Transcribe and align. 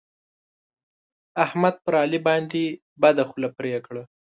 احمد 1.43 1.75
پر 1.83 1.93
علي 2.03 2.19
باندې 2.27 2.63
بده 3.01 3.23
خوله 3.29 3.49
پرې 3.57 3.71
کړه. 3.85 4.03